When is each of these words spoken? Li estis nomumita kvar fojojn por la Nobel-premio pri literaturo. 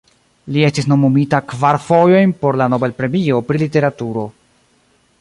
Li 0.53 0.63
estis 0.69 0.87
nomumita 0.91 1.41
kvar 1.51 1.79
fojojn 1.89 2.35
por 2.41 2.59
la 2.63 2.71
Nobel-premio 2.75 3.45
pri 3.51 3.65
literaturo. 3.67 4.29